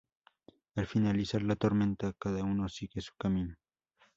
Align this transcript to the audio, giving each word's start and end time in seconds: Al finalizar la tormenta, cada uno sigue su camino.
Al 0.77 0.87
finalizar 0.87 1.43
la 1.43 1.55
tormenta, 1.55 2.11
cada 2.17 2.43
uno 2.43 2.67
sigue 2.69 3.01
su 3.01 3.11
camino. 3.19 3.55